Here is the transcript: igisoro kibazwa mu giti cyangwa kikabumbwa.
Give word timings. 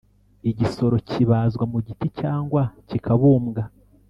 igisoro 0.49 0.95
kibazwa 1.09 1.63
mu 1.71 1.77
giti 1.85 2.07
cyangwa 2.19 2.61
kikabumbwa. 2.87 3.63